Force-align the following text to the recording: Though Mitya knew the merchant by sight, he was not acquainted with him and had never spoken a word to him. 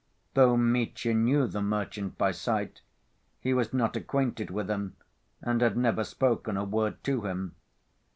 Though 0.33 0.57
Mitya 0.57 1.13
knew 1.13 1.45
the 1.45 1.61
merchant 1.61 2.17
by 2.17 2.31
sight, 2.31 2.81
he 3.39 3.53
was 3.53 3.71
not 3.71 3.95
acquainted 3.95 4.49
with 4.49 4.67
him 4.67 4.95
and 5.43 5.61
had 5.61 5.77
never 5.77 6.03
spoken 6.03 6.57
a 6.57 6.63
word 6.65 7.03
to 7.03 7.27
him. 7.27 7.53